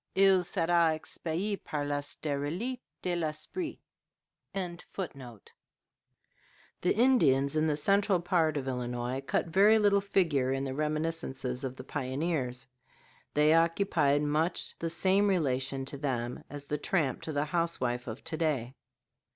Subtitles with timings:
[0.15, 3.77] Il sera expie par la sterilite de l'esprit."]
[4.51, 4.75] The
[6.99, 11.77] Indians in the central part of Illinois cut very little figure in the reminiscences of
[11.77, 12.65] the pioneers;
[13.35, 18.23] they occupied much the same relation to them as the tramp to the housewife of
[18.23, 18.73] to day.